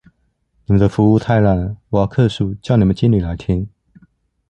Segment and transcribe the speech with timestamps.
[0.65, 3.69] 你們的服務太爛了，我要客訴，叫你們經理來聽。